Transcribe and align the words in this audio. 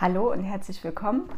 Hallo 0.00 0.30
und 0.30 0.44
herzlich 0.44 0.84
willkommen 0.84 1.28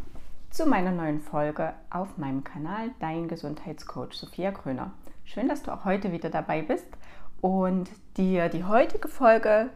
zu 0.50 0.66
meiner 0.66 0.90
neuen 0.90 1.18
Folge 1.18 1.72
auf 1.88 2.18
meinem 2.18 2.44
Kanal 2.44 2.90
Dein 3.00 3.26
Gesundheitscoach 3.26 4.12
Sophia 4.12 4.50
Kröner. 4.50 4.90
Schön, 5.24 5.48
dass 5.48 5.62
du 5.62 5.72
auch 5.72 5.86
heute 5.86 6.12
wieder 6.12 6.28
dabei 6.28 6.60
bist 6.60 6.84
und 7.40 7.88
dir 8.18 8.50
die 8.50 8.64
heutige 8.64 9.08
Folge 9.08 9.70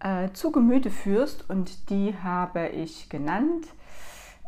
äh, 0.00 0.28
zu 0.34 0.52
Gemüte 0.52 0.90
führst 0.90 1.48
und 1.48 1.88
die 1.88 2.14
habe 2.22 2.68
ich 2.68 3.08
genannt. 3.08 3.66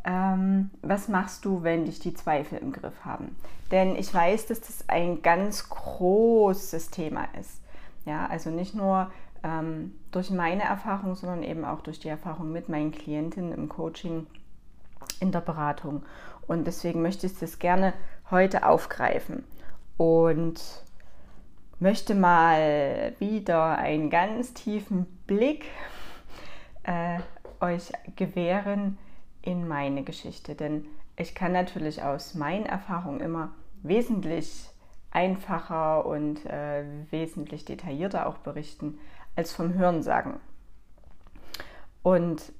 Ähm, 0.05 0.69
was 0.83 1.09
machst 1.09 1.47
du, 1.47 1.63
wenn 1.63 1.87
dich 1.87 2.01
die 2.01 2.13
Zweifel 2.13 2.59
im 2.59 2.73
Griff 2.73 3.07
haben? 3.07 3.35
Denn 3.71 3.97
ich 3.97 4.13
weiß, 4.13 4.45
dass 4.45 4.61
das 4.61 4.91
ein 4.91 5.23
ganz 5.23 5.71
großes 5.71 6.91
Thema 6.91 7.29
ist. 7.41 7.63
Ja, 8.05 8.27
also 8.27 8.51
nicht 8.51 8.75
nur 8.75 9.11
ähm, 9.43 9.93
durch 10.11 10.31
meine 10.31 10.63
Erfahrung, 10.63 11.15
sondern 11.15 11.43
eben 11.43 11.65
auch 11.65 11.81
durch 11.81 12.01
die 12.01 12.09
Erfahrung 12.09 12.53
mit 12.53 12.69
meinen 12.69 12.93
Klientinnen 12.93 13.53
im 13.53 13.69
Coaching, 13.69 14.27
in 15.21 15.33
der 15.33 15.41
Beratung. 15.41 16.03
Und 16.47 16.67
deswegen 16.67 17.03
möchte 17.03 17.27
ich 17.27 17.39
das 17.39 17.59
gerne 17.59 17.93
heute 18.31 18.67
aufgreifen 18.67 19.45
und 19.97 20.61
möchte 21.79 22.15
mal 22.15 23.15
wieder 23.19 23.79
einen 23.79 24.11
ganz 24.11 24.53
tiefen 24.55 25.07
Blick 25.27 25.65
äh, 26.83 27.21
euch 27.61 27.93
gewähren 28.17 28.99
in 29.43 29.67
meine 29.69 30.03
Geschichte. 30.03 30.55
Denn 30.55 30.87
ich 31.17 31.35
kann 31.35 31.53
natürlich 31.53 32.03
aus 32.03 32.35
meinen 32.35 32.67
Erfahrungen 32.67 33.21
immer 33.21 33.53
wesentlich 33.83 34.69
einfacher 35.11 36.07
und 36.07 36.45
äh, 36.47 36.85
wesentlich 37.11 37.65
detaillierter 37.65 38.27
auch 38.27 38.39
berichten 38.39 38.99
als 39.37 39.53
vom 39.53 39.75
Hörensagen. 39.75 40.41
Und 42.03 42.53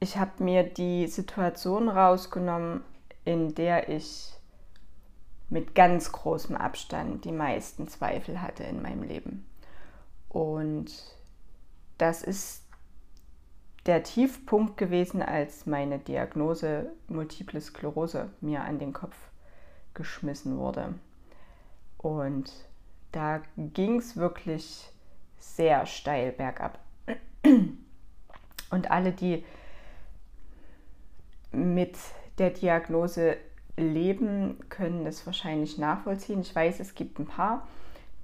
ich 0.00 0.18
habe 0.18 0.42
mir 0.42 0.62
die 0.62 1.06
Situation 1.06 1.88
rausgenommen, 1.88 2.82
in 3.24 3.54
der 3.54 3.88
ich 3.88 4.32
mit 5.48 5.74
ganz 5.74 6.12
großem 6.12 6.56
Abstand 6.56 7.24
die 7.24 7.32
meisten 7.32 7.88
Zweifel 7.88 8.42
hatte 8.42 8.64
in 8.64 8.82
meinem 8.82 9.02
Leben. 9.02 9.46
Und 10.28 10.92
das 11.98 12.22
ist 12.22 12.64
der 13.86 14.02
Tiefpunkt 14.02 14.76
gewesen, 14.76 15.22
als 15.22 15.66
meine 15.66 15.98
Diagnose 15.98 16.90
Multiple 17.08 17.60
Sklerose 17.60 18.30
mir 18.40 18.62
an 18.62 18.78
den 18.78 18.92
Kopf 18.92 19.16
geschmissen 19.94 20.58
wurde. 20.58 20.94
Und 21.96 22.52
da 23.12 23.40
ging 23.56 23.98
es 23.98 24.16
wirklich 24.16 24.90
sehr 25.38 25.86
steil 25.86 26.32
bergab. 26.32 26.78
Und 28.70 28.90
alle, 28.90 29.12
die 29.12 29.44
mit 31.52 31.96
der 32.38 32.50
Diagnose 32.50 33.36
leben, 33.76 34.58
können 34.68 35.04
das 35.04 35.24
wahrscheinlich 35.26 35.78
nachvollziehen. 35.78 36.40
Ich 36.40 36.54
weiß, 36.54 36.80
es 36.80 36.94
gibt 36.94 37.18
ein 37.18 37.26
paar, 37.26 37.66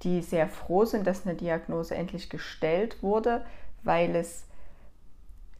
die 0.01 0.21
sehr 0.21 0.47
froh 0.47 0.85
sind, 0.85 1.07
dass 1.07 1.25
eine 1.25 1.35
Diagnose 1.35 1.95
endlich 1.95 2.29
gestellt 2.29 3.01
wurde, 3.01 3.45
weil 3.83 4.15
es 4.15 4.45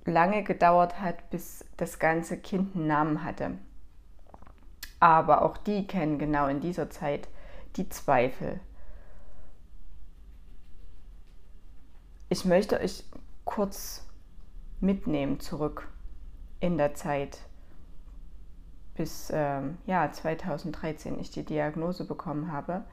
lange 0.05 0.43
gedauert 0.43 0.99
hat, 0.99 1.29
bis 1.29 1.65
das 1.77 1.99
ganze 1.99 2.37
Kind 2.37 2.75
einen 2.75 2.87
Namen 2.87 3.23
hatte. 3.23 3.51
Aber 4.99 5.43
auch 5.43 5.57
die 5.57 5.87
kennen 5.87 6.19
genau 6.19 6.47
in 6.47 6.59
dieser 6.59 6.89
Zeit 6.89 7.27
die 7.75 7.89
Zweifel 7.89 8.59
Ich 12.33 12.45
möchte 12.45 12.79
euch 12.79 13.03
kurz 13.45 14.03
mitnehmen 14.79 15.39
zurück 15.39 15.87
in 16.59 16.79
der 16.79 16.95
Zeit, 16.95 17.37
bis 18.95 19.31
ähm, 19.31 19.77
ja, 19.85 20.11
2013 20.11 21.19
ich 21.19 21.29
die 21.29 21.43
Diagnose 21.43 22.05
bekommen 22.05 22.51
habe. 22.51 22.85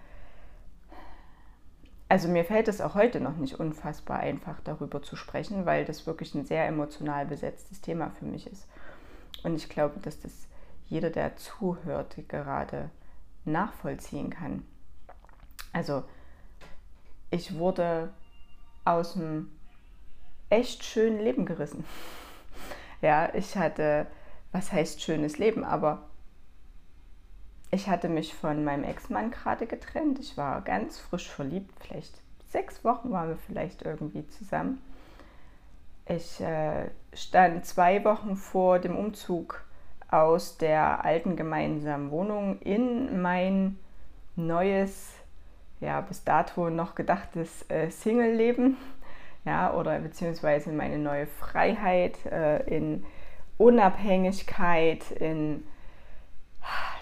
Also 2.10 2.28
mir 2.28 2.44
fällt 2.44 2.68
es 2.68 2.82
auch 2.82 2.94
heute 2.94 3.18
noch 3.18 3.38
nicht 3.38 3.58
unfassbar 3.58 4.20
einfach 4.20 4.60
darüber 4.62 5.00
zu 5.00 5.16
sprechen, 5.16 5.64
weil 5.64 5.86
das 5.86 6.06
wirklich 6.06 6.34
ein 6.34 6.44
sehr 6.44 6.66
emotional 6.66 7.24
besetztes 7.24 7.80
Thema 7.80 8.10
für 8.10 8.26
mich 8.26 8.46
ist. 8.46 8.68
Und 9.42 9.56
ich 9.56 9.70
glaube, 9.70 10.00
dass 10.00 10.20
das 10.20 10.48
jeder, 10.84 11.08
der 11.08 11.36
zuhört, 11.36 12.14
gerade 12.28 12.90
nachvollziehen 13.46 14.28
kann. 14.28 14.66
Also 15.72 16.02
ich 17.30 17.56
wurde 17.56 18.12
aus 18.84 19.16
einem 19.16 19.50
echt 20.48 20.84
schönen 20.84 21.20
Leben 21.20 21.46
gerissen. 21.46 21.84
Ja, 23.02 23.34
ich 23.34 23.56
hatte, 23.56 24.06
was 24.52 24.72
heißt 24.72 25.00
schönes 25.00 25.38
Leben, 25.38 25.64
aber 25.64 26.02
ich 27.70 27.88
hatte 27.88 28.10
mich 28.10 28.34
von 28.34 28.62
meinem 28.62 28.84
Ex-Mann 28.84 29.30
gerade 29.30 29.66
getrennt. 29.66 30.18
Ich 30.18 30.36
war 30.36 30.60
ganz 30.60 30.98
frisch 30.98 31.30
verliebt, 31.30 31.72
vielleicht 31.80 32.12
sechs 32.50 32.84
Wochen 32.84 33.10
waren 33.10 33.30
wir 33.30 33.38
vielleicht 33.38 33.80
irgendwie 33.82 34.26
zusammen. 34.26 34.82
Ich 36.06 36.40
äh, 36.40 36.90
stand 37.14 37.64
zwei 37.64 38.04
Wochen 38.04 38.36
vor 38.36 38.80
dem 38.80 38.96
Umzug 38.96 39.64
aus 40.10 40.58
der 40.58 41.04
alten 41.04 41.36
gemeinsamen 41.36 42.10
Wohnung 42.10 42.60
in 42.60 43.22
mein 43.22 43.78
neues 44.34 45.12
ja, 45.80 46.00
bis 46.00 46.24
dato 46.24 46.70
noch 46.70 46.94
gedachtes 46.94 47.68
äh, 47.70 47.90
Single-Leben, 47.90 48.76
ja, 49.44 49.72
oder 49.74 49.98
beziehungsweise 49.98 50.70
meine 50.70 50.98
neue 50.98 51.26
Freiheit 51.26 52.24
äh, 52.26 52.62
in 52.64 53.04
Unabhängigkeit, 53.56 55.10
in, 55.12 55.64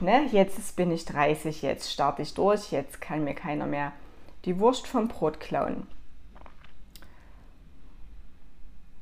ne, 0.00 0.26
jetzt 0.30 0.76
bin 0.76 0.90
ich 0.92 1.04
30, 1.04 1.62
jetzt 1.62 1.92
starte 1.92 2.22
ich 2.22 2.34
durch, 2.34 2.70
jetzt 2.70 3.00
kann 3.00 3.24
mir 3.24 3.34
keiner 3.34 3.66
mehr 3.66 3.92
die 4.44 4.58
Wurst 4.60 4.86
vom 4.86 5.08
Brot 5.08 5.40
klauen. 5.40 5.86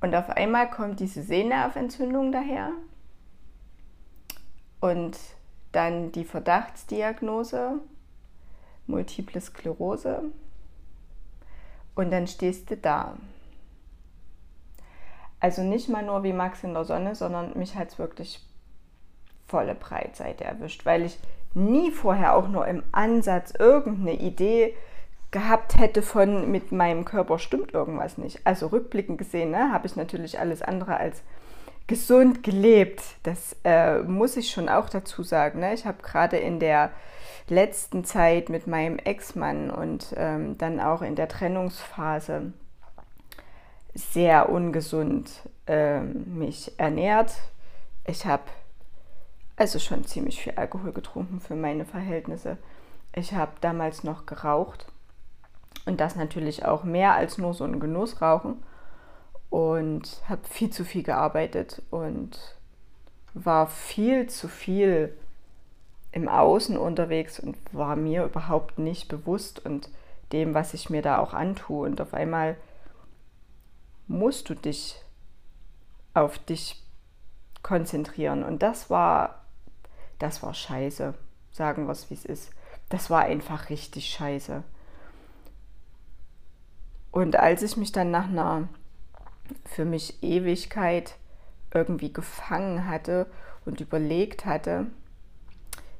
Und 0.00 0.14
auf 0.14 0.31
einmal 0.31 0.70
kommt 0.70 1.00
diese 1.00 1.22
Sehnerventzündung 1.22 2.32
daher 2.32 2.70
und 4.81 5.19
dann 5.72 6.12
die 6.12 6.25
Verdachtsdiagnose 6.25 7.81
Multiple 8.87 9.41
Sklerose. 9.41 10.23
Und 11.95 12.11
dann 12.11 12.27
stehst 12.27 12.71
du 12.71 12.77
da. 12.77 13.17
Also 15.41 15.63
nicht 15.63 15.89
mal 15.89 16.03
nur 16.03 16.23
wie 16.23 16.33
Max 16.33 16.65
in 16.65 16.75
der 16.75 16.85
Sonne, 16.85 17.15
sondern 17.15 17.57
mich 17.59 17.77
hat 17.77 17.89
es 17.89 17.99
wirklich 17.99 18.45
volle 19.47 19.75
Breitseite 19.75 20.45
erwischt, 20.45 20.85
weil 20.85 21.03
ich 21.03 21.19
nie 21.55 21.91
vorher 21.91 22.37
auch 22.37 22.49
nur 22.49 22.67
im 22.67 22.83
Ansatz 22.93 23.53
irgendeine 23.59 24.15
Idee 24.15 24.75
gehabt 25.31 25.79
hätte 25.79 26.03
von 26.03 26.51
mit 26.51 26.73
meinem 26.73 27.05
Körper 27.05 27.39
stimmt 27.39 27.75
irgendwas 27.75 28.19
nicht. 28.19 28.41
Also 28.45 28.69
rückblickend 28.69 29.19
gesehen 29.19 29.51
ne, 29.51 29.73
habe 29.73 29.87
ich 29.87 29.97
natürlich 29.97 30.39
alles 30.39 30.63
andere 30.63 30.97
als 30.99 31.23
gesund 31.87 32.43
gelebt. 32.43 33.03
Das 33.23 33.57
äh, 33.65 34.01
muss 34.01 34.37
ich 34.37 34.51
schon 34.51 34.69
auch 34.69 34.89
dazu 34.89 35.23
sagen. 35.23 35.61
Ne? 35.61 35.75
Ich 35.75 35.87
habe 35.87 36.03
gerade 36.03 36.37
in 36.37 36.61
der 36.61 36.91
letzten 37.49 38.05
Zeit 38.05 38.49
mit 38.49 38.67
meinem 38.67 38.99
Ex-Mann 38.99 39.71
und 39.71 40.15
ähm, 40.17 40.59
dann 40.59 40.81
auch 40.81 41.03
in 41.03 41.15
der 41.15 41.29
Trennungsphase 41.29 42.53
sehr 43.95 44.49
ungesund 44.51 45.31
ähm, 45.67 46.39
mich 46.39 46.73
ernährt. 46.79 47.33
Ich 48.06 48.27
habe 48.27 48.45
also 49.56 49.79
schon 49.79 50.05
ziemlich 50.05 50.43
viel 50.43 50.55
Alkohol 50.56 50.93
getrunken 50.93 51.41
für 51.41 51.55
meine 51.55 51.85
Verhältnisse. 51.85 52.59
Ich 53.15 53.33
habe 53.33 53.53
damals 53.61 54.05
noch 54.05 54.27
geraucht 54.27 54.87
und 55.87 56.01
das 56.01 56.17
natürlich 56.17 56.65
auch 56.65 56.85
mehr 56.85 57.15
als 57.15 57.39
nur 57.39 57.55
so 57.55 57.65
ein 57.65 57.81
Genussrauchen 57.81 58.62
und 59.49 60.23
habe 60.29 60.43
viel 60.49 60.71
zu 60.71 60.85
viel 60.85 61.03
gearbeitet 61.03 61.81
und 61.91 62.38
war 63.32 63.67
viel 63.69 64.29
zu 64.29 64.49
viel 64.49 65.17
im 66.12 66.29
Außen 66.29 66.76
unterwegs 66.76 67.38
und 67.38 67.56
war 67.73 67.97
mir 67.97 68.25
überhaupt 68.25 68.79
nicht 68.79 69.08
bewusst 69.08 69.64
und 69.64 69.91
dem, 70.32 70.55
was 70.55 70.75
ich 70.75 70.91
mir 70.91 71.03
da 71.03 71.19
auch 71.19 71.35
antue. 71.35 71.87
Und 71.87 72.00
auf 72.00 72.14
einmal 72.14 72.56
musst 74.06 74.49
du 74.49 74.55
dich 74.55 75.00
auf 76.14 76.38
dich 76.38 76.82
konzentrieren. 77.62 78.43
Und 78.43 78.62
das 78.62 78.91
war, 78.91 79.44
das 80.19 80.43
war 80.43 80.55
scheiße. 80.55 81.14
Sagen 81.53 81.87
wir 81.87 81.93
es, 81.93 82.11
wie 82.11 82.14
es 82.14 82.25
ist. 82.25 82.50
Das 82.88 83.11
war 83.11 83.23
einfach 83.23 83.70
richtig 83.70 84.08
scheiße. 84.11 84.62
Und 87.11 87.37
als 87.37 87.62
ich 87.62 87.76
mich 87.76 87.93
dann 87.93 88.11
nach 88.11 88.29
einer 88.29 88.69
für 89.64 89.85
mich 89.85 90.23
Ewigkeit 90.23 91.17
irgendwie 91.73 92.12
gefangen 92.12 92.88
hatte 92.88 93.26
und 93.64 93.81
überlegt 93.81 94.44
hatte, 94.44 94.87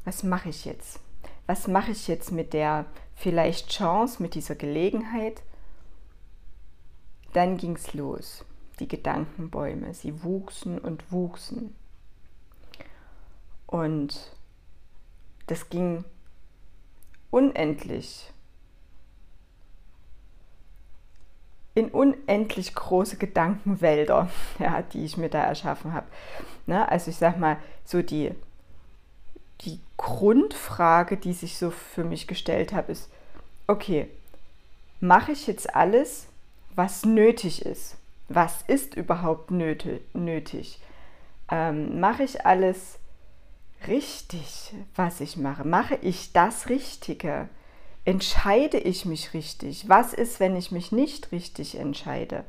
was 0.07 0.23
mache 0.23 0.49
ich 0.49 0.65
jetzt? 0.65 1.01
Was 1.47 1.67
mache 1.67 1.91
ich 1.91 2.09
jetzt 2.09 2.31
mit 2.31 2.53
der 2.53 2.87
vielleicht 3.17 3.69
Chance, 3.71 4.23
mit 4.23 4.35
dieser 4.35 4.55
Gelegenheit? 4.55 5.43
Dann 7.35 7.59
ging 7.59 7.75
es 7.77 7.93
los. 7.93 8.45
die 8.79 8.89
Gedankenbäume. 8.89 9.95
Sie 9.95 10.23
wuchsen 10.23 10.79
und 10.79 11.11
wuchsen. 11.11 11.75
Und 13.67 14.33
das 15.47 15.71
ging 15.71 16.05
unendlich 17.31 18.31
in 21.75 21.91
unendlich 21.91 22.75
große 22.75 23.17
Gedankenwälder, 23.17 24.31
ja, 24.59 24.83
die 24.83 25.05
ich 25.05 25.17
mir 25.17 25.29
da 25.29 25.43
erschaffen 25.43 25.93
habe. 25.93 26.07
Ne? 26.67 26.89
Also 26.89 27.11
ich 27.11 27.17
sag 27.17 27.39
mal, 27.39 27.59
so 27.85 28.03
die, 28.03 28.35
die 29.63 29.81
Grundfrage, 29.97 31.17
die 31.17 31.33
sich 31.33 31.59
so 31.59 31.71
für 31.71 32.05
mich 32.05 32.27
gestellt 32.27 32.73
habe, 32.73 32.93
ist, 32.93 33.11
okay, 33.67 34.09
mache 35.01 35.33
ich 35.33 35.47
jetzt 35.47 35.75
alles, 35.75 36.27
was 36.75 37.05
nötig 37.05 37.65
ist? 37.65 37.97
Was 38.29 38.63
ist 38.67 38.95
überhaupt 38.95 39.51
nötig? 39.51 40.81
Ähm, 41.51 42.01
mache 42.01 42.25
ich 42.25 42.45
alles 42.45 42.99
richtig, 43.87 44.75
was 44.95 45.21
ich 45.21 45.37
mache? 45.37 45.67
Mache 45.67 45.97
ich 46.03 46.33
das 46.33 46.69
Richtige? 46.69 47.49
entscheide 48.07 48.79
ich 48.79 49.05
mich 49.05 49.35
richtig? 49.35 49.89
Was 49.89 50.15
ist, 50.15 50.41
wenn 50.41 50.57
ich 50.57 50.71
mich 50.71 50.93
nicht 50.93 51.33
richtig 51.33 51.77
entscheide? 51.77 52.45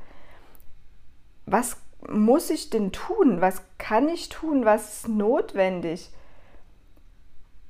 Was 1.46 1.78
muss 2.08 2.52
ich 2.52 2.70
denn 2.70 2.92
tun? 2.92 3.42
Was 3.42 3.64
kann 3.80 4.08
ich 4.08 4.30
tun? 4.30 4.64
Was 4.66 5.00
ist 5.00 5.10
notwendig, 5.10 6.12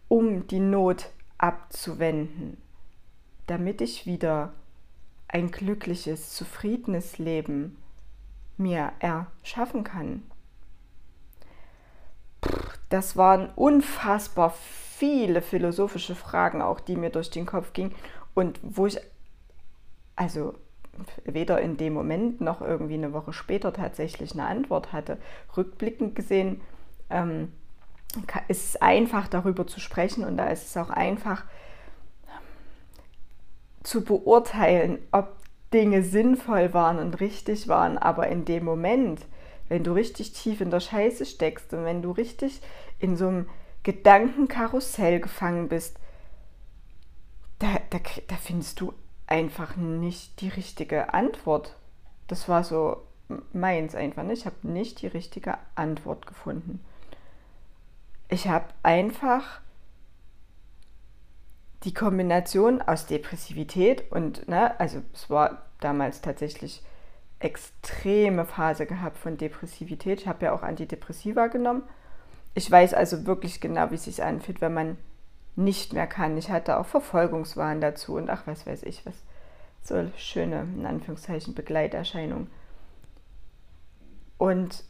um 0.08 0.48
die 0.48 0.60
Not 0.60 1.10
abzuwenden, 1.38 2.58
damit 3.48 3.82
ich 3.82 4.06
wieder 4.06 4.54
ein 5.28 5.52
glückliches, 5.52 6.34
zufriedenes 6.34 7.18
Leben 7.18 7.78
mir 8.58 8.92
erschaffen 9.00 9.84
kann? 9.84 10.24
Das 12.90 13.18
waren 13.18 13.50
unfassbar 13.56 14.52
viele 14.52 15.42
philosophische 15.42 16.16
Fragen 16.16 16.62
auch, 16.62 16.80
die 16.80 16.96
mir 16.96 17.10
durch 17.10 17.30
den 17.30 17.46
Kopf 17.46 17.74
gingen 17.74 17.94
und 18.34 18.60
wo 18.64 18.86
ich 18.86 19.00
also 20.16 20.56
weder 21.26 21.62
in 21.62 21.78
dem 21.78 21.94
Moment 21.94 22.42
noch 22.42 22.62
irgendwie 22.62 22.96
eine 22.96 23.14
Woche 23.14 23.34
später 23.34 23.72
tatsächlich 23.72 24.34
eine 24.34 24.46
Antwort 24.46 24.94
hatte. 24.94 25.18
Rückblickend 25.56 26.16
gesehen 26.16 26.62
ähm, 27.10 27.52
ist 28.48 28.70
es 28.70 28.76
einfach 28.82 29.28
darüber 29.28 29.68
zu 29.68 29.80
sprechen 29.80 30.24
und 30.24 30.38
da 30.38 30.48
ist 30.48 30.68
es 30.68 30.78
auch 30.78 30.90
einfach 30.90 31.44
zu 33.84 34.04
beurteilen, 34.04 35.00
ob 35.12 35.36
Dinge 35.74 36.04
sinnvoll 36.04 36.74
waren 36.74 37.00
und 37.00 37.20
richtig 37.20 37.68
waren, 37.68 37.98
aber 37.98 38.28
in 38.28 38.46
dem 38.46 38.64
Moment, 38.64 39.26
wenn 39.70 39.84
du 39.84 39.94
richtig 39.94 40.34
tief 40.34 40.62
in 40.62 40.72
der 40.72 40.80
Scheiße 40.80 41.26
steckst 41.26 41.74
und 41.74 41.84
wenn 41.84 42.02
du 42.02 42.12
richtig 42.12 42.62
in 43.00 43.18
so 43.18 43.28
einem 43.28 43.50
Gedankenkarussell 43.84 45.20
gefangen 45.20 45.68
bist, 45.70 45.98
da, 47.60 47.68
da, 47.90 48.00
da 48.28 48.36
findest 48.36 48.80
du 48.80 48.94
einfach 49.26 49.76
nicht 49.76 50.42
die 50.42 50.50
richtige 50.50 51.14
Antwort. 51.14 51.76
Das 52.28 52.48
war 52.48 52.64
so 52.64 52.98
meins 53.54 53.96
einfach 53.96 54.24
nicht. 54.24 54.40
Ich 54.40 54.46
habe 54.46 54.68
nicht 54.68 55.02
die 55.02 55.08
richtige 55.08 55.58
Antwort 55.76 56.28
gefunden. 56.28 56.84
Ich 58.30 58.48
habe 58.48 58.66
einfach 58.84 59.62
die 61.84 61.94
Kombination 61.94 62.82
aus 62.82 63.06
Depressivität 63.06 64.12
und, 64.12 64.48
ne, 64.48 64.78
also 64.80 65.02
es 65.14 65.30
war 65.30 65.64
damals 65.80 66.22
tatsächlich 66.22 66.82
extreme 67.40 68.46
Phase 68.46 68.86
gehabt 68.86 69.18
von 69.18 69.38
Depressivität. 69.38 70.22
Ich 70.22 70.28
habe 70.28 70.46
ja 70.46 70.54
auch 70.54 70.64
Antidepressiva 70.64 71.48
genommen 71.48 71.84
ich 72.58 72.72
weiß 72.72 72.96
also 72.96 73.28
wirklich 73.28 73.62
genau, 73.62 73.92
wie 73.92 73.96
es 73.96 74.06
sich 74.06 74.24
anfühlt, 74.24 74.62
wenn 74.62 74.74
man 74.74 74.98
nicht 75.56 75.94
mehr 75.94 76.08
kann. 76.08 76.36
Ich 76.40 76.50
hatte 76.50 76.80
auch 76.80 76.88
Verfolgungswahn 76.88 77.82
dazu 77.82 78.16
und 78.16 78.32
ach, 78.32 78.48
was 78.48 78.66
weiß 78.66 78.82
ich, 78.82 79.06
was 79.06 79.14
so 79.84 80.10
schöne, 80.18 80.68
in 80.76 80.88
Anführungszeichen, 80.88 81.54
Begleiterscheinung. 81.54 82.48
Und 84.40 84.84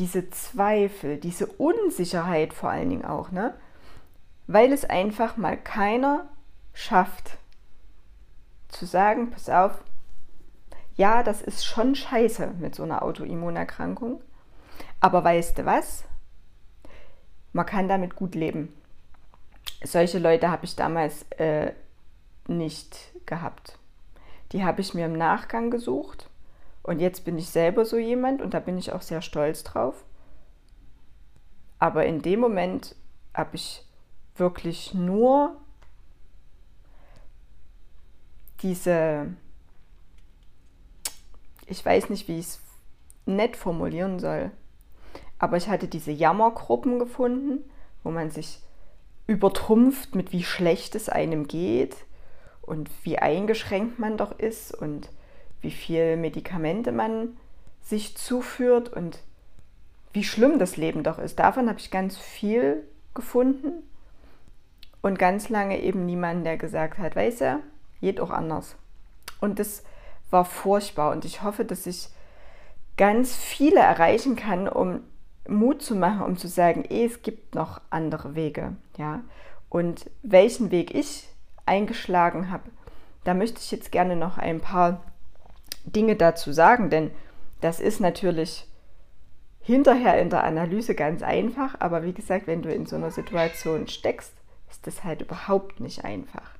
diese 0.00 0.30
Zweifel, 0.30 1.18
diese 1.18 1.46
Unsicherheit 1.46 2.54
vor 2.54 2.70
allen 2.70 2.90
Dingen 2.90 3.04
auch, 3.04 3.30
ne? 3.30 3.54
Weil 4.46 4.72
es 4.72 4.84
einfach 4.84 5.36
mal 5.36 5.56
keiner 5.56 6.26
schafft 6.72 7.36
zu 8.68 8.86
sagen, 8.86 9.30
pass 9.30 9.48
auf, 9.50 9.84
ja, 10.96 11.22
das 11.22 11.42
ist 11.42 11.64
schon 11.66 11.94
scheiße 11.94 12.54
mit 12.58 12.74
so 12.74 12.82
einer 12.82 13.02
Autoimmunerkrankung, 13.02 14.22
aber 15.00 15.22
weißt 15.22 15.58
du 15.58 15.66
was? 15.66 16.04
man 17.52 17.66
kann 17.66 17.88
damit 17.88 18.16
gut 18.16 18.34
leben. 18.34 18.72
Solche 19.82 20.18
Leute 20.18 20.50
habe 20.50 20.64
ich 20.64 20.76
damals 20.76 21.24
äh, 21.32 21.72
nicht 22.46 22.96
gehabt. 23.26 23.76
Die 24.52 24.64
habe 24.64 24.80
ich 24.80 24.94
mir 24.94 25.06
im 25.06 25.18
Nachgang 25.18 25.70
gesucht 25.70 26.29
und 26.82 27.00
jetzt 27.00 27.24
bin 27.24 27.38
ich 27.38 27.48
selber 27.48 27.84
so 27.84 27.98
jemand 27.98 28.42
und 28.42 28.54
da 28.54 28.60
bin 28.60 28.78
ich 28.78 28.92
auch 28.92 29.02
sehr 29.02 29.22
stolz 29.22 29.64
drauf. 29.64 30.04
Aber 31.78 32.06
in 32.06 32.22
dem 32.22 32.40
Moment 32.40 32.96
habe 33.34 33.56
ich 33.56 33.84
wirklich 34.36 34.94
nur 34.94 35.56
diese, 38.62 39.28
ich 41.66 41.84
weiß 41.84 42.10
nicht, 42.10 42.28
wie 42.28 42.38
ich 42.38 42.46
es 42.46 42.60
nett 43.26 43.56
formulieren 43.56 44.18
soll, 44.18 44.50
aber 45.38 45.56
ich 45.56 45.68
hatte 45.68 45.88
diese 45.88 46.10
Jammergruppen 46.10 46.98
gefunden, 46.98 47.64
wo 48.02 48.10
man 48.10 48.30
sich 48.30 48.60
übertrumpft 49.26 50.14
mit 50.14 50.32
wie 50.32 50.42
schlecht 50.42 50.94
es 50.94 51.08
einem 51.08 51.46
geht 51.46 51.96
und 52.62 52.90
wie 53.04 53.18
eingeschränkt 53.18 53.98
man 53.98 54.16
doch 54.16 54.38
ist 54.38 54.74
und 54.74 55.08
wie 55.60 55.70
viel 55.70 56.16
Medikamente 56.16 56.92
man 56.92 57.36
sich 57.82 58.16
zuführt 58.16 58.92
und 58.92 59.20
wie 60.12 60.24
schlimm 60.24 60.58
das 60.58 60.76
Leben 60.76 61.02
doch 61.02 61.18
ist. 61.18 61.38
Davon 61.38 61.68
habe 61.68 61.78
ich 61.78 61.90
ganz 61.90 62.16
viel 62.18 62.84
gefunden 63.14 63.82
und 65.02 65.18
ganz 65.18 65.48
lange 65.48 65.80
eben 65.80 66.06
niemanden, 66.06 66.44
der 66.44 66.56
gesagt 66.56 66.98
hat, 66.98 67.16
weiß 67.16 67.40
er, 67.42 67.60
geht 68.00 68.20
auch 68.20 68.30
anders. 68.30 68.76
Und 69.40 69.58
das 69.58 69.82
war 70.30 70.44
furchtbar 70.44 71.12
und 71.12 71.24
ich 71.24 71.42
hoffe, 71.42 71.64
dass 71.64 71.86
ich 71.86 72.08
ganz 72.96 73.34
viele 73.34 73.80
erreichen 73.80 74.36
kann, 74.36 74.68
um 74.68 75.00
Mut 75.48 75.82
zu 75.82 75.96
machen, 75.96 76.22
um 76.22 76.36
zu 76.36 76.48
sagen, 76.48 76.84
eh, 76.88 77.06
es 77.06 77.22
gibt 77.22 77.54
noch 77.54 77.80
andere 77.90 78.34
Wege, 78.34 78.76
ja. 78.98 79.22
Und 79.68 80.10
welchen 80.22 80.70
Weg 80.70 80.94
ich 80.94 81.28
eingeschlagen 81.64 82.50
habe, 82.50 82.64
da 83.24 83.34
möchte 83.34 83.60
ich 83.60 83.70
jetzt 83.70 83.92
gerne 83.92 84.16
noch 84.16 84.38
ein 84.38 84.60
paar 84.60 85.00
Dinge 85.84 86.16
dazu 86.16 86.52
sagen, 86.52 86.90
denn 86.90 87.10
das 87.60 87.80
ist 87.80 88.00
natürlich 88.00 88.66
hinterher 89.60 90.20
in 90.20 90.30
der 90.30 90.44
Analyse 90.44 90.94
ganz 90.94 91.22
einfach, 91.22 91.76
aber 91.78 92.02
wie 92.02 92.12
gesagt, 92.12 92.46
wenn 92.46 92.62
du 92.62 92.72
in 92.72 92.86
so 92.86 92.96
einer 92.96 93.10
Situation 93.10 93.86
steckst, 93.88 94.32
ist 94.70 94.86
das 94.86 95.04
halt 95.04 95.22
überhaupt 95.22 95.80
nicht 95.80 96.04
einfach. 96.04 96.50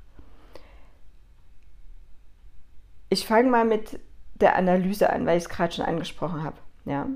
Ich 3.08 3.26
fange 3.26 3.50
mal 3.50 3.64
mit 3.64 3.98
der 4.34 4.56
Analyse 4.56 5.10
an, 5.10 5.26
weil 5.26 5.38
ich 5.38 5.44
es 5.44 5.48
gerade 5.48 5.72
schon 5.72 5.84
angesprochen 5.84 6.44
habe. 6.44 6.56
Ja 6.84 7.08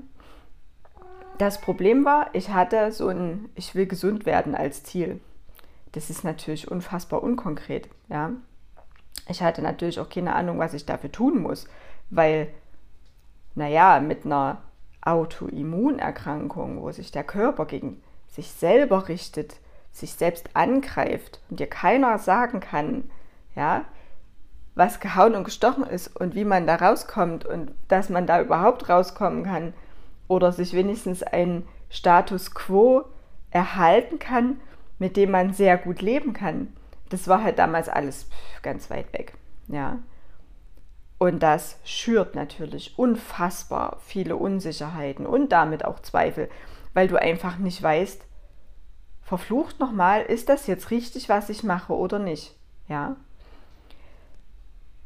das 1.37 1.59
Problem 1.59 2.05
war, 2.05 2.29
ich 2.33 2.49
hatte 2.49 2.91
so 2.91 3.09
ein 3.09 3.49
Ich 3.55 3.75
will 3.75 3.85
gesund 3.85 4.25
werden 4.25 4.55
als 4.55 4.83
Ziel. 4.83 5.19
Das 5.91 6.09
ist 6.09 6.23
natürlich 6.23 6.69
unfassbar 6.69 7.23
unkonkret. 7.23 7.89
Ja? 8.09 8.31
Ich 9.27 9.41
hatte 9.41 9.61
natürlich 9.61 9.99
auch 9.99 10.09
keine 10.09 10.35
Ahnung, 10.35 10.59
was 10.59 10.73
ich 10.73 10.85
dafür 10.85 11.11
tun 11.11 11.41
muss, 11.41 11.67
weil, 12.09 12.47
naja, 13.55 13.99
mit 13.99 14.25
einer 14.25 14.61
Autoimmunerkrankung, 15.01 16.81
wo 16.81 16.91
sich 16.91 17.11
der 17.11 17.23
Körper 17.23 17.65
gegen 17.65 18.01
sich 18.27 18.51
selber 18.51 19.07
richtet, 19.07 19.57
sich 19.91 20.13
selbst 20.13 20.49
angreift 20.53 21.41
und 21.49 21.59
dir 21.59 21.67
keiner 21.67 22.17
sagen 22.19 22.59
kann, 22.59 23.09
ja, 23.55 23.85
was 24.73 24.99
gehauen 24.99 25.35
und 25.35 25.45
gestochen 25.45 25.85
ist 25.85 26.13
und 26.19 26.35
wie 26.35 26.43
man 26.43 26.67
da 26.67 26.75
rauskommt 26.75 27.45
und 27.45 27.71
dass 27.87 28.09
man 28.09 28.27
da 28.27 28.41
überhaupt 28.41 28.89
rauskommen 28.89 29.43
kann, 29.45 29.73
oder 30.27 30.51
sich 30.51 30.73
wenigstens 30.73 31.23
ein 31.23 31.67
Status 31.89 32.53
quo 32.53 33.03
erhalten 33.51 34.19
kann, 34.19 34.59
mit 34.99 35.17
dem 35.17 35.31
man 35.31 35.53
sehr 35.53 35.77
gut 35.77 36.01
leben 36.01 36.33
kann. 36.33 36.73
Das 37.09 37.27
war 37.27 37.43
halt 37.43 37.59
damals 37.59 37.89
alles 37.89 38.27
ganz 38.63 38.89
weit 38.89 39.13
weg. 39.13 39.33
Ja. 39.67 39.99
Und 41.17 41.39
das 41.39 41.77
schürt 41.83 42.35
natürlich 42.35 42.99
unfassbar 42.99 43.97
viele 44.05 44.35
Unsicherheiten 44.35 45.25
und 45.25 45.49
damit 45.49 45.85
auch 45.85 45.99
Zweifel, 46.01 46.49
weil 46.93 47.07
du 47.07 47.19
einfach 47.19 47.57
nicht 47.57 47.81
weißt, 47.81 48.21
verflucht 49.21 49.79
nochmal, 49.79 50.23
ist 50.23 50.49
das 50.49 50.67
jetzt 50.67 50.91
richtig, 50.91 51.29
was 51.29 51.49
ich 51.49 51.63
mache 51.63 51.93
oder 51.93 52.19
nicht? 52.19 52.55
Ja. 52.87 53.15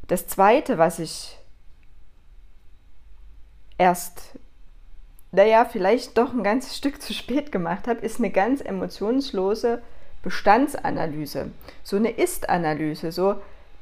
Das 0.07 0.27
zweite, 0.27 0.77
was 0.77 0.99
ich 0.99 1.37
erst, 3.77 4.37
naja, 5.31 5.65
vielleicht 5.65 6.17
doch 6.17 6.33
ein 6.33 6.43
ganzes 6.43 6.75
Stück 6.75 7.01
zu 7.01 7.13
spät 7.13 7.51
gemacht 7.51 7.87
habe, 7.87 8.01
ist 8.01 8.19
eine 8.19 8.31
ganz 8.31 8.61
emotionslose 8.61 9.81
Bestandsanalyse. 10.23 11.51
So 11.83 11.95
eine 11.95 12.09
Ist-Analyse, 12.09 13.11
so 13.11 13.39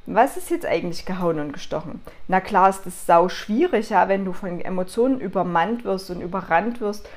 was 0.07 0.37
ist 0.37 0.49
jetzt 0.49 0.65
eigentlich 0.65 1.05
gehauen 1.05 1.39
und 1.39 1.51
gestochen? 1.51 2.01
Na 2.27 2.39
klar 2.39 2.69
ist 2.69 2.87
es 2.87 3.05
sau 3.05 3.27
schwierig, 3.27 3.89
ja, 3.89 4.07
wenn 4.07 4.23
du 4.23 4.31
von 4.31 4.61
Emotionen 4.61 5.19
übermannt 5.19 5.83
wirst 5.83 6.09
und 6.09 6.21
überrannt 6.21 6.79
wirst 6.79 7.07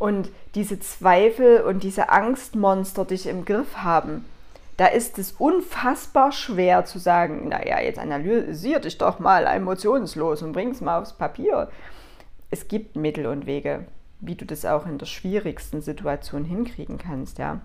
und 0.00 0.30
diese 0.56 0.80
Zweifel 0.80 1.60
und 1.60 1.84
diese 1.84 2.10
Angstmonster 2.10 3.04
dich 3.04 3.28
im 3.28 3.44
Griff 3.44 3.76
haben. 3.76 4.24
Da 4.78 4.86
ist 4.86 5.18
es 5.18 5.32
unfassbar 5.32 6.32
schwer 6.32 6.86
zu 6.86 6.98
sagen, 6.98 7.48
naja, 7.48 7.80
jetzt 7.80 7.98
analysier 7.98 8.80
dich 8.80 8.98
doch 8.98 9.20
mal 9.20 9.44
emotionslos 9.46 10.42
und 10.42 10.52
bring 10.52 10.70
es 10.70 10.80
mal 10.80 11.00
aufs 11.00 11.12
Papier. 11.12 11.68
Es 12.50 12.66
gibt 12.66 12.96
Mittel 12.96 13.26
und 13.26 13.46
Wege, 13.46 13.84
wie 14.20 14.34
du 14.34 14.44
das 14.44 14.64
auch 14.64 14.86
in 14.86 14.98
der 14.98 15.06
schwierigsten 15.06 15.82
Situation 15.82 16.44
hinkriegen 16.44 16.98
kannst, 16.98 17.38
ja. 17.38 17.60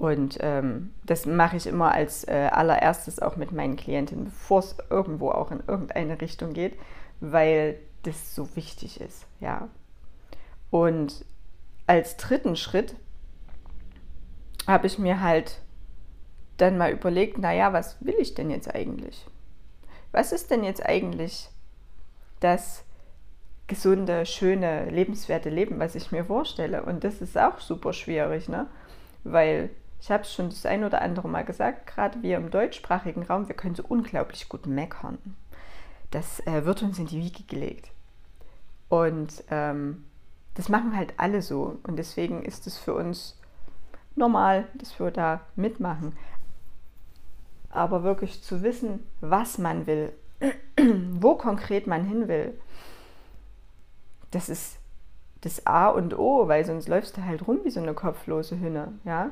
Und 0.00 0.38
ähm, 0.40 0.94
das 1.04 1.26
mache 1.26 1.58
ich 1.58 1.66
immer 1.66 1.92
als 1.92 2.24
äh, 2.26 2.48
allererstes 2.50 3.20
auch 3.20 3.36
mit 3.36 3.52
meinen 3.52 3.76
Klientinnen, 3.76 4.24
bevor 4.24 4.60
es 4.60 4.74
irgendwo 4.88 5.30
auch 5.30 5.50
in 5.50 5.62
irgendeine 5.66 6.18
Richtung 6.22 6.54
geht, 6.54 6.78
weil 7.20 7.78
das 8.04 8.34
so 8.34 8.56
wichtig 8.56 8.98
ist, 8.98 9.26
ja. 9.40 9.68
Und 10.70 11.26
als 11.86 12.16
dritten 12.16 12.56
Schritt 12.56 12.94
habe 14.66 14.86
ich 14.86 14.98
mir 14.98 15.20
halt 15.20 15.60
dann 16.56 16.78
mal 16.78 16.92
überlegt, 16.92 17.36
naja, 17.36 17.74
was 17.74 18.02
will 18.02 18.16
ich 18.18 18.32
denn 18.32 18.48
jetzt 18.48 18.74
eigentlich? 18.74 19.26
Was 20.12 20.32
ist 20.32 20.50
denn 20.50 20.64
jetzt 20.64 20.82
eigentlich 20.82 21.50
das 22.40 22.84
gesunde, 23.66 24.24
schöne, 24.24 24.88
lebenswerte 24.88 25.50
Leben, 25.50 25.78
was 25.78 25.94
ich 25.94 26.10
mir 26.10 26.24
vorstelle? 26.24 26.84
Und 26.84 27.04
das 27.04 27.20
ist 27.20 27.36
auch 27.36 27.60
super 27.60 27.92
schwierig, 27.92 28.48
ne? 28.48 28.66
Weil 29.24 29.68
ich 30.00 30.10
habe 30.10 30.22
es 30.22 30.32
schon 30.32 30.48
das 30.48 30.64
ein 30.64 30.84
oder 30.84 31.02
andere 31.02 31.28
Mal 31.28 31.44
gesagt, 31.44 31.86
gerade 31.86 32.22
wir 32.22 32.38
im 32.38 32.50
deutschsprachigen 32.50 33.22
Raum, 33.22 33.48
wir 33.48 33.54
können 33.54 33.74
so 33.74 33.84
unglaublich 33.86 34.48
gut 34.48 34.66
meckern. 34.66 35.18
Das 36.10 36.40
äh, 36.46 36.64
wird 36.64 36.82
uns 36.82 36.98
in 36.98 37.06
die 37.06 37.20
Wiege 37.20 37.44
gelegt. 37.44 37.90
Und 38.88 39.44
ähm, 39.50 40.04
das 40.54 40.68
machen 40.68 40.96
halt 40.96 41.14
alle 41.18 41.42
so. 41.42 41.78
Und 41.84 41.96
deswegen 41.96 42.42
ist 42.42 42.66
es 42.66 42.78
für 42.78 42.94
uns 42.94 43.38
normal, 44.16 44.66
dass 44.74 44.98
wir 44.98 45.10
da 45.10 45.42
mitmachen. 45.54 46.16
Aber 47.68 48.02
wirklich 48.02 48.42
zu 48.42 48.62
wissen, 48.62 49.06
was 49.20 49.58
man 49.58 49.86
will, 49.86 50.12
wo 51.12 51.34
konkret 51.34 51.86
man 51.86 52.04
hin 52.04 52.26
will, 52.26 52.58
das 54.30 54.48
ist 54.48 54.78
das 55.42 55.66
A 55.66 55.88
und 55.88 56.18
O, 56.18 56.48
weil 56.48 56.64
sonst 56.64 56.88
läufst 56.88 57.16
du 57.16 57.24
halt 57.24 57.46
rum 57.46 57.60
wie 57.64 57.70
so 57.70 57.80
eine 57.80 57.94
kopflose 57.94 58.58
Hühner. 58.58 58.92
Ja? 59.04 59.30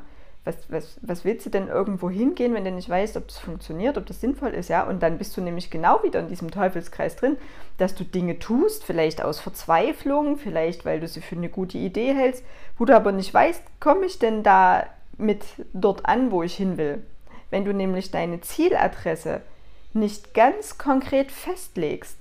Was, 0.49 0.57
was, 0.71 0.99
was 1.02 1.25
willst 1.25 1.45
du 1.45 1.50
denn 1.50 1.69
irgendwo 1.69 2.09
hingehen, 2.09 2.55
wenn 2.55 2.64
du 2.64 2.71
nicht 2.71 2.88
weißt, 2.88 3.19
ob 3.19 3.28
das 3.28 3.38
funktioniert, 3.38 3.99
ob 3.99 4.07
das 4.07 4.21
sinnvoll 4.21 4.50
ist, 4.50 4.69
ja? 4.69 4.83
Und 4.85 5.02
dann 5.02 5.19
bist 5.19 5.37
du 5.37 5.43
nämlich 5.43 5.71
genau 5.71 6.02
wieder 6.02 6.21
in 6.21 6.28
diesem 6.28 6.50
Teufelskreis 6.50 7.17
drin, 7.17 7.37
dass 7.76 7.95
du 7.95 8.02
Dinge 8.02 8.38
tust, 8.38 8.83
vielleicht 8.83 9.23
aus 9.23 9.40
Verzweiflung, 9.40 10.38
vielleicht 10.38 10.87
weil 10.87 11.00
du 11.00 11.07
sie 11.07 11.21
für 11.21 11.37
eine 11.37 11.50
gute 11.50 11.76
Idee 11.76 12.14
hältst, 12.14 12.45
wo 12.78 12.87
du 12.87 12.97
aber 12.97 13.12
nicht 13.12 13.33
weißt, 13.33 13.62
komme 13.78 14.07
ich 14.07 14.19
denn 14.19 14.43
da 14.43 14.87
mit 15.19 15.45
dort 15.75 16.07
an, 16.07 16.31
wo 16.31 16.43
ich 16.43 16.57
hin 16.57 16.78
will? 16.78 17.02
Wenn 17.50 17.64
du 17.67 17.75
nämlich 17.75 18.11
deine 18.11 18.40
Zieladresse 18.40 19.43
nicht 19.93 20.33
ganz 20.33 20.78
konkret 20.78 21.31
festlegst, 21.31 22.19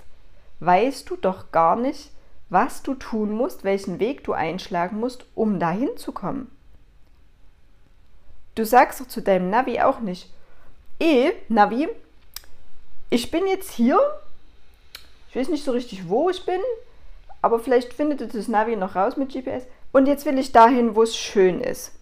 weißt 0.60 1.08
du 1.08 1.16
doch 1.16 1.50
gar 1.50 1.76
nicht, 1.76 2.10
was 2.50 2.82
du 2.82 2.94
tun 2.94 3.32
musst, 3.32 3.64
welchen 3.64 4.00
Weg 4.00 4.24
du 4.24 4.32
einschlagen 4.32 5.00
musst, 5.00 5.26
um 5.34 5.58
dahin 5.58 5.96
zu 5.96 6.12
kommen. 6.12 6.50
Du 8.58 8.66
sagst 8.66 9.00
doch 9.00 9.06
zu 9.06 9.22
deinem 9.22 9.50
Navi 9.50 9.80
auch 9.80 10.00
nicht, 10.00 10.28
eh, 10.98 11.30
Navi, 11.48 11.88
ich 13.08 13.30
bin 13.30 13.46
jetzt 13.46 13.70
hier, 13.70 14.00
ich 15.28 15.36
weiß 15.36 15.48
nicht 15.50 15.64
so 15.64 15.70
richtig, 15.70 16.08
wo 16.08 16.28
ich 16.28 16.44
bin, 16.44 16.60
aber 17.40 17.60
vielleicht 17.60 17.92
findet 17.92 18.34
das 18.34 18.48
Navi 18.48 18.74
noch 18.74 18.96
raus 18.96 19.16
mit 19.16 19.32
GPS 19.32 19.62
und 19.92 20.06
jetzt 20.06 20.26
will 20.26 20.36
ich 20.40 20.50
dahin, 20.50 20.96
wo 20.96 21.04
es 21.04 21.16
schön 21.16 21.60
ist. 21.60 21.92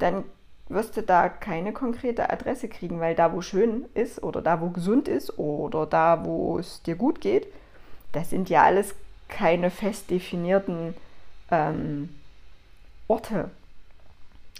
Dann 0.00 0.24
wirst 0.68 0.96
du 0.96 1.02
da 1.04 1.28
keine 1.28 1.72
konkrete 1.72 2.28
Adresse 2.28 2.68
kriegen, 2.68 2.98
weil 2.98 3.14
da, 3.14 3.32
wo 3.32 3.42
schön 3.42 3.84
ist 3.94 4.20
oder 4.24 4.42
da, 4.42 4.60
wo 4.60 4.70
gesund 4.70 5.06
ist 5.06 5.38
oder 5.38 5.86
da, 5.86 6.24
wo 6.24 6.58
es 6.58 6.82
dir 6.82 6.96
gut 6.96 7.20
geht, 7.20 7.46
das 8.10 8.30
sind 8.30 8.50
ja 8.50 8.64
alles 8.64 8.96
keine 9.28 9.70
fest 9.70 10.10
definierten 10.10 10.96
ähm, 11.52 12.08
Orte 13.06 13.48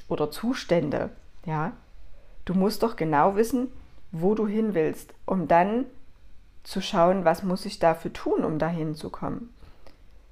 oder 0.08 0.30
Zustände, 0.30 1.10
ja. 1.44 1.72
Du 2.44 2.54
musst 2.54 2.82
doch 2.82 2.96
genau 2.96 3.36
wissen, 3.36 3.72
wo 4.12 4.34
du 4.34 4.46
hin 4.46 4.75
willst, 4.75 5.14
um 5.25 5.48
dann 5.48 5.86
zu 6.62 6.80
schauen, 6.80 7.25
was 7.25 7.42
muss 7.42 7.64
ich 7.66 7.78
dafür 7.78 8.12
tun, 8.12 8.44
um 8.44 8.58
dahin 8.58 8.94
zu 8.94 9.10
kommen. 9.10 9.54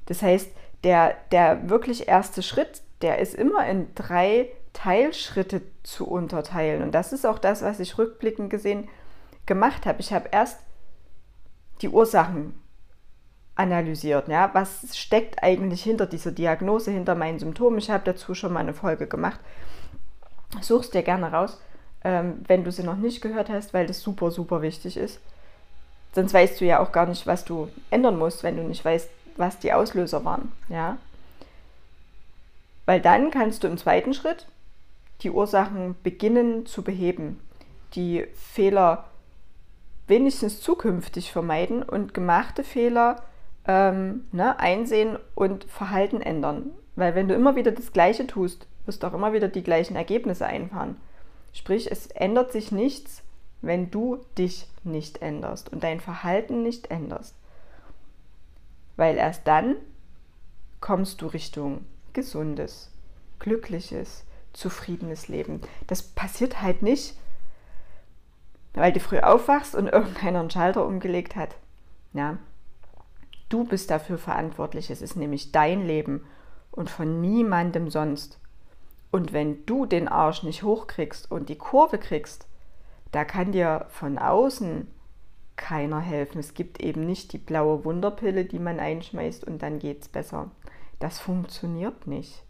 Das 0.07 0.23
heißt, 0.23 0.51
der, 0.85 1.17
der 1.33 1.69
wirklich 1.69 2.09
erste 2.09 2.43
Schritt, 2.43 2.83
der 3.03 3.19
ist 3.19 3.35
immer 3.35 3.67
in 3.67 3.95
drei 3.95 4.51
Teilschritte 4.73 5.63
zu 5.83 6.07
unterteilen. 6.07 6.83
Und 6.83 6.93
das 6.93 7.13
ist 7.13 7.25
auch 7.25 7.39
das, 7.39 7.63
was 7.63 7.81
ich 7.81 7.99
rückblickend 7.99 8.51
gesehen 8.51 8.89
gemacht 9.47 9.87
habe. 9.87 10.01
Ich 10.01 10.13
habe 10.13 10.29
erst 10.33 10.61
die 11.81 11.89
Ursachen 11.89 12.55
analysiert. 13.57 14.29
Ja? 14.29 14.51
Was 14.53 14.97
steckt 14.97 15.43
eigentlich 15.43 15.83
hinter 15.83 16.07
dieser 16.07 16.33
Diagnose, 16.33 16.91
hinter 16.91 17.15
meinen 17.15 17.39
Symptomen? 17.39 17.79
Ich 17.79 17.91
habe 17.91 18.05
dazu 18.05 18.35
schon 18.35 18.53
mal 18.53 18.61
eine 18.61 18.75
Folge 18.75 19.07
gemacht. 19.07 19.41
Such's 20.61 20.91
dir 20.91 21.03
gerne 21.03 21.33
raus, 21.33 21.61
ähm, 22.05 22.45
wenn 22.47 22.65
du 22.65 22.73
sie 22.73 22.85
noch 22.85 22.97
nicht 22.97 23.21
gehört 23.21 23.49
hast, 23.49 23.75
weil 23.75 23.87
das 23.87 24.01
super, 24.01 24.31
super 24.31 24.63
wichtig 24.63 24.97
ist. 24.97 25.21
Sonst 26.15 26.33
weißt 26.33 26.61
du 26.61 26.65
ja 26.65 26.79
auch 26.79 26.93
gar 26.93 27.07
nicht, 27.07 27.27
was 27.27 27.45
du 27.45 27.69
ändern 27.91 28.19
musst, 28.19 28.45
wenn 28.45 28.57
du 28.57 28.63
nicht 28.63 28.85
weißt, 28.85 29.11
was 29.37 29.59
die 29.59 29.73
Auslöser 29.73 30.25
waren. 30.25 30.53
Ja? 30.69 30.97
Weil 32.87 33.01
dann 33.01 33.31
kannst 33.31 33.65
du 33.65 33.69
im 33.69 33.79
zweiten 33.79 34.15
Schritt 34.15 34.47
die 35.23 35.31
Ursachen 35.31 35.97
beginnen 36.03 36.67
zu 36.67 36.83
beheben, 36.83 37.41
die 37.95 38.27
Fehler 38.35 39.07
wenigstens 40.07 40.61
zukünftig 40.61 41.33
vermeiden 41.33 41.83
und 41.83 42.15
gemachte 42.15 42.63
Fehler 42.63 43.23
ähm, 43.67 44.27
ne, 44.33 44.59
einsehen 44.59 45.19
und 45.35 45.65
Verhalten 45.65 46.21
ändern. 46.21 46.71
Weil 46.97 47.15
wenn 47.15 47.29
du 47.29 47.35
immer 47.35 47.57
wieder 47.57 47.73
das 47.73 47.93
Gleiche 47.93 48.27
tust, 48.27 48.67
wirst 48.87 49.03
du 49.03 49.07
auch 49.07 49.15
immer 49.15 49.33
wieder 49.33 49.49
die 49.49 49.63
gleichen 49.63 49.97
Ergebnisse 49.97 50.47
einfahren. 50.47 50.97
Sprich, 51.53 51.91
es 51.91 52.07
ändert 52.09 52.53
sich 52.53 52.73
nichts, 52.73 53.23
wenn 53.63 53.91
du 53.91 54.19
dich 54.37 54.67
nicht 54.83 55.23
änderst 55.23 55.73
und 55.73 55.83
dein 55.83 56.01
Verhalten 56.01 56.63
nicht 56.63 56.91
änderst. 56.91 57.35
Weil 58.97 59.17
erst 59.17 59.47
dann 59.47 59.77
kommst 60.81 61.23
du 61.23 61.27
Richtung 61.27 61.85
gesundes, 62.13 62.91
glückliches, 63.39 64.25
zufriedenes 64.53 65.29
Leben. 65.29 65.61
Das 65.87 66.03
passiert 66.03 66.61
halt 66.61 66.83
nicht, 66.83 67.17
weil 68.75 68.93
du 68.93 69.01
früh 69.01 69.19
aufwachst 69.19 69.75
und 69.75 69.89
irgendeiner 69.93 70.41
einen 70.41 70.51
Schalter 70.51 70.87
umgelegt 70.87 71.37
hat. 71.37 71.57
Ja, 72.13 72.39
Du 73.55 73.63
bist 73.63 73.89
dafür 73.89 74.19
verantwortlich. 74.19 74.91
Es 74.91 75.01
ist 75.01 75.15
nämlich 75.15 75.53
dein 75.53 75.87
Leben 75.87 76.27
und 76.73 76.91
von 76.91 77.21
niemandem 77.21 77.89
sonst. 77.89 78.41
Und 79.13 79.33
wenn 79.33 79.65
du 79.65 79.87
den 79.87 80.09
Arsch 80.09 80.43
nicht 80.43 80.65
hochkriegst 80.65 81.31
und 81.31 81.49
die 81.49 81.57
Kurve 81.57 81.99
kriegst, 81.99 82.49
da 83.13 83.25
kann 83.25 83.53
dir 83.53 83.87
von 83.91 84.19
außen 84.19 84.89
keiner 85.55 86.01
helfen. 86.01 86.41
Es 86.41 86.55
gibt 86.55 86.81
eben 86.81 87.07
nicht 87.07 87.33
die 87.33 87.39
blaue 87.39 87.85
Wunderpille, 87.85 88.45
die 88.45 88.59
man 88.59 88.81
einschmeißt 88.81 89.45
und 89.45 89.63
dann 89.63 89.79
geht's 89.79 90.09
besser. 90.09 90.51
Das 90.99 91.21
funktioniert 91.21 92.09
nicht. 92.09 92.43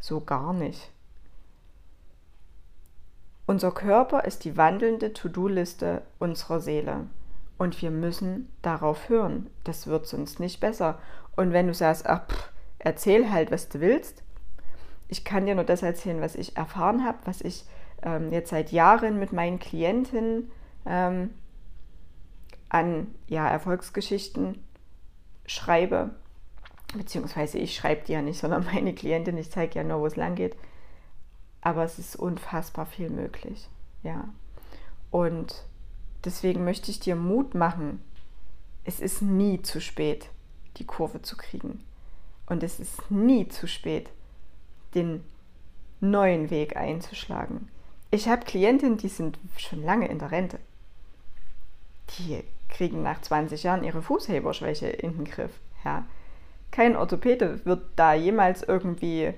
So 0.00 0.22
gar 0.22 0.54
nicht. 0.54 0.90
Unser 3.44 3.72
Körper 3.72 4.24
ist 4.24 4.46
die 4.46 4.56
wandelnde 4.56 5.12
To-Do-Liste 5.12 6.00
unserer 6.18 6.60
Seele. 6.60 7.08
Und 7.58 7.80
wir 7.80 7.90
müssen 7.90 8.52
darauf 8.62 9.08
hören. 9.08 9.48
Das 9.64 9.86
wird 9.86 10.06
sonst 10.06 10.40
nicht 10.40 10.60
besser. 10.60 10.98
Und 11.36 11.52
wenn 11.52 11.66
du 11.66 11.74
sagst, 11.74 12.06
ach, 12.06 12.26
pff, 12.28 12.50
erzähl 12.78 13.30
halt, 13.30 13.50
was 13.50 13.68
du 13.68 13.80
willst. 13.80 14.22
Ich 15.08 15.24
kann 15.24 15.46
dir 15.46 15.54
nur 15.54 15.64
das 15.64 15.82
erzählen, 15.82 16.20
was 16.20 16.34
ich 16.34 16.56
erfahren 16.56 17.04
habe, 17.04 17.18
was 17.24 17.40
ich 17.40 17.64
ähm, 18.02 18.32
jetzt 18.32 18.50
seit 18.50 18.72
Jahren 18.72 19.18
mit 19.18 19.32
meinen 19.32 19.58
Klienten 19.58 20.50
ähm, 20.84 21.30
an 22.68 23.14
ja, 23.28 23.48
Erfolgsgeschichten 23.48 24.62
schreibe. 25.46 26.10
Beziehungsweise 26.96 27.58
ich 27.58 27.74
schreibe 27.74 28.04
die 28.06 28.12
ja 28.12 28.22
nicht, 28.22 28.38
sondern 28.38 28.64
meine 28.72 28.94
Klientin, 28.94 29.38
ich 29.38 29.50
zeige 29.50 29.76
ja 29.76 29.84
nur, 29.84 30.00
wo 30.00 30.06
es 30.06 30.16
lang 30.16 30.34
geht. 30.34 30.56
Aber 31.60 31.84
es 31.84 31.98
ist 31.98 32.16
unfassbar 32.16 32.86
viel 32.86 33.10
möglich. 33.10 33.68
Ja. 34.02 34.28
Und 35.10 35.64
Deswegen 36.26 36.64
möchte 36.64 36.90
ich 36.90 36.98
dir 36.98 37.14
Mut 37.14 37.54
machen, 37.54 38.02
es 38.84 38.98
ist 38.98 39.22
nie 39.22 39.62
zu 39.62 39.80
spät, 39.80 40.28
die 40.76 40.84
Kurve 40.84 41.22
zu 41.22 41.36
kriegen. 41.36 41.84
Und 42.46 42.64
es 42.64 42.80
ist 42.80 43.10
nie 43.12 43.48
zu 43.48 43.68
spät, 43.68 44.10
den 44.96 45.24
neuen 46.00 46.50
Weg 46.50 46.76
einzuschlagen. 46.76 47.68
Ich 48.10 48.28
habe 48.28 48.44
Klientinnen, 48.44 48.98
die 48.98 49.08
sind 49.08 49.38
schon 49.56 49.84
lange 49.84 50.08
in 50.08 50.18
der 50.18 50.32
Rente. 50.32 50.58
Die 52.18 52.42
kriegen 52.68 53.02
nach 53.02 53.20
20 53.20 53.62
Jahren 53.62 53.84
ihre 53.84 54.02
Fußheberschwäche 54.02 54.88
in 54.88 55.16
den 55.16 55.24
Griff. 55.26 55.52
Ja. 55.84 56.04
Kein 56.72 56.96
Orthopäde 56.96 57.64
wird 57.64 57.82
da 57.94 58.14
jemals 58.14 58.64
irgendwie 58.64 59.32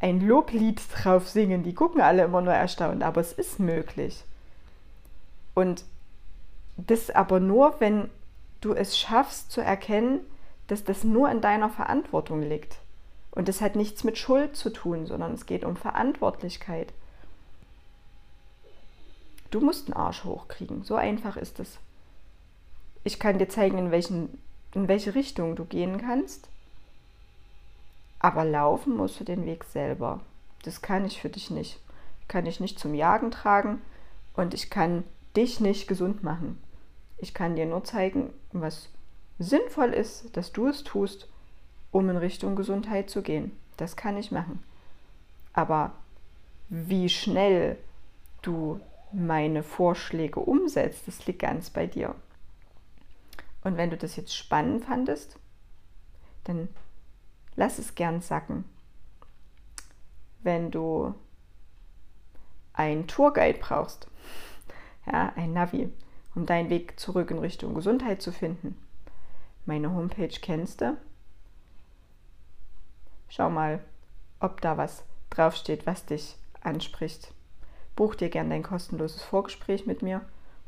ein 0.00 0.26
Loblied 0.26 0.80
drauf 0.94 1.28
singen. 1.28 1.62
Die 1.62 1.74
gucken 1.74 2.00
alle 2.00 2.24
immer 2.24 2.40
nur 2.40 2.54
erstaunt, 2.54 3.02
aber 3.02 3.20
es 3.20 3.32
ist 3.32 3.60
möglich. 3.60 4.24
Und 5.58 5.84
das 6.76 7.10
aber 7.10 7.40
nur, 7.40 7.80
wenn 7.80 8.08
du 8.60 8.74
es 8.74 8.96
schaffst 8.96 9.50
zu 9.50 9.60
erkennen, 9.60 10.20
dass 10.68 10.84
das 10.84 11.02
nur 11.02 11.28
in 11.32 11.40
deiner 11.40 11.68
Verantwortung 11.68 12.42
liegt. 12.42 12.76
Und 13.32 13.48
das 13.48 13.60
hat 13.60 13.74
nichts 13.74 14.04
mit 14.04 14.18
Schuld 14.18 14.54
zu 14.54 14.70
tun, 14.70 15.06
sondern 15.06 15.34
es 15.34 15.46
geht 15.46 15.64
um 15.64 15.74
Verantwortlichkeit. 15.74 16.92
Du 19.50 19.60
musst 19.60 19.88
einen 19.88 19.96
Arsch 19.96 20.22
hochkriegen. 20.22 20.84
So 20.84 20.94
einfach 20.94 21.36
ist 21.36 21.58
es. 21.58 21.78
Ich 23.02 23.18
kann 23.18 23.40
dir 23.40 23.48
zeigen, 23.48 23.78
in, 23.78 23.90
welchen, 23.90 24.40
in 24.74 24.86
welche 24.86 25.16
Richtung 25.16 25.56
du 25.56 25.64
gehen 25.64 26.00
kannst. 26.00 26.46
Aber 28.20 28.44
laufen 28.44 28.96
musst 28.96 29.18
du 29.18 29.24
den 29.24 29.44
Weg 29.44 29.64
selber. 29.64 30.20
Das 30.62 30.82
kann 30.82 31.04
ich 31.04 31.20
für 31.20 31.30
dich 31.30 31.50
nicht. 31.50 31.80
Kann 32.28 32.46
ich 32.46 32.60
nicht 32.60 32.78
zum 32.78 32.94
Jagen 32.94 33.32
tragen 33.32 33.82
und 34.36 34.54
ich 34.54 34.70
kann 34.70 35.02
dich 35.36 35.60
nicht 35.60 35.88
gesund 35.88 36.22
machen. 36.22 36.58
Ich 37.18 37.34
kann 37.34 37.56
dir 37.56 37.66
nur 37.66 37.84
zeigen, 37.84 38.30
was 38.52 38.88
sinnvoll 39.38 39.92
ist, 39.92 40.36
dass 40.36 40.52
du 40.52 40.68
es 40.68 40.84
tust, 40.84 41.28
um 41.90 42.08
in 42.10 42.16
Richtung 42.16 42.56
Gesundheit 42.56 43.10
zu 43.10 43.22
gehen. 43.22 43.52
Das 43.76 43.96
kann 43.96 44.16
ich 44.16 44.30
machen. 44.30 44.62
Aber 45.52 45.92
wie 46.68 47.08
schnell 47.08 47.78
du 48.42 48.80
meine 49.12 49.62
Vorschläge 49.62 50.40
umsetzt, 50.40 51.06
das 51.06 51.26
liegt 51.26 51.40
ganz 51.40 51.70
bei 51.70 51.86
dir. 51.86 52.14
Und 53.64 53.76
wenn 53.76 53.90
du 53.90 53.96
das 53.96 54.16
jetzt 54.16 54.36
spannend 54.36 54.84
fandest, 54.84 55.36
dann 56.44 56.68
lass 57.56 57.78
es 57.78 57.94
gern 57.94 58.20
sacken. 58.20 58.64
Wenn 60.42 60.70
du 60.70 61.14
einen 62.72 63.06
Tourguide 63.06 63.58
brauchst, 63.58 64.08
ja, 65.12 65.32
ein 65.36 65.52
Navi, 65.52 65.90
um 66.34 66.46
deinen 66.46 66.70
Weg 66.70 66.98
zurück 66.98 67.30
in 67.30 67.38
Richtung 67.38 67.74
Gesundheit 67.74 68.22
zu 68.22 68.32
finden, 68.32 68.76
meine 69.66 69.92
Homepage 69.92 70.28
kennst 70.28 70.80
du. 70.80 70.96
Schau 73.28 73.50
mal, 73.50 73.80
ob 74.40 74.60
da 74.60 74.76
was 74.76 75.04
draufsteht, 75.30 75.86
was 75.86 76.06
dich 76.06 76.36
anspricht. 76.62 77.32
Buch 77.96 78.14
dir 78.14 78.30
gern 78.30 78.50
dein 78.50 78.62
kostenloses 78.62 79.22
Vorgespräch 79.22 79.84
mit 79.84 80.02
mir 80.02 80.22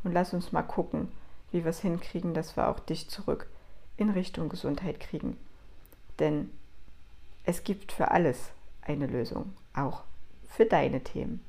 und 0.04 0.12
lass 0.12 0.34
uns 0.34 0.52
mal 0.52 0.62
gucken, 0.62 1.10
wie 1.50 1.64
wir 1.64 1.70
es 1.70 1.80
hinkriegen, 1.80 2.34
dass 2.34 2.56
wir 2.56 2.68
auch 2.68 2.78
dich 2.80 3.08
zurück 3.08 3.48
in 3.96 4.10
Richtung 4.10 4.48
Gesundheit 4.48 5.00
kriegen. 5.00 5.38
Denn 6.18 6.50
es 7.44 7.64
gibt 7.64 7.92
für 7.92 8.10
alles 8.10 8.50
eine 8.82 9.06
Lösung, 9.06 9.54
auch 9.74 10.02
für 10.46 10.66
deine 10.66 11.02
Themen. 11.02 11.44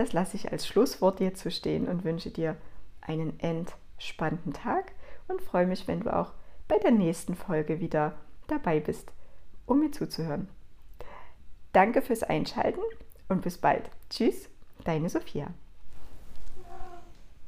Das 0.00 0.14
lasse 0.14 0.34
ich 0.34 0.50
als 0.50 0.66
Schlusswort 0.66 1.20
jetzt 1.20 1.42
so 1.42 1.50
stehen 1.50 1.86
und 1.86 2.04
wünsche 2.04 2.30
dir 2.30 2.56
einen 3.02 3.38
entspannten 3.38 4.54
Tag 4.54 4.92
und 5.28 5.42
freue 5.42 5.66
mich, 5.66 5.88
wenn 5.88 6.00
du 6.00 6.16
auch 6.16 6.32
bei 6.68 6.78
der 6.78 6.90
nächsten 6.90 7.34
Folge 7.34 7.80
wieder 7.80 8.14
dabei 8.46 8.80
bist, 8.80 9.12
um 9.66 9.80
mir 9.80 9.90
zuzuhören. 9.90 10.48
Danke 11.74 12.00
fürs 12.00 12.22
Einschalten 12.22 12.80
und 13.28 13.42
bis 13.42 13.58
bald. 13.58 13.90
Tschüss, 14.08 14.48
deine 14.84 15.10
Sophia. 15.10 15.48